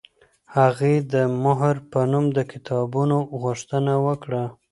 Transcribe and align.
هغې 0.55 0.95
د 1.13 1.15
مهر 1.43 1.75
په 1.91 1.99
نوم 2.11 2.25
د 2.37 2.39
کتابونو 2.51 3.17
غوښتنه 3.41 3.93
وکړه. 4.07 4.43